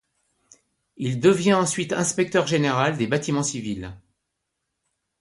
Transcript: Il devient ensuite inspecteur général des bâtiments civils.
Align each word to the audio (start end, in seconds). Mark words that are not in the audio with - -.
Il 0.97 1.19
devient 1.19 1.53
ensuite 1.53 1.93
inspecteur 1.93 2.47
général 2.47 2.97
des 2.97 3.05
bâtiments 3.05 3.43
civils. 3.43 3.95